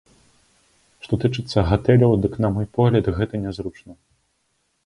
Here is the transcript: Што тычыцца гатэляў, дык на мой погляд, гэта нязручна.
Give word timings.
Што 1.07 1.13
тычыцца 1.25 1.65
гатэляў, 1.71 2.11
дык 2.23 2.33
на 2.47 2.53
мой 2.57 2.67
погляд, 2.79 3.11
гэта 3.19 3.43
нязручна. 3.45 3.93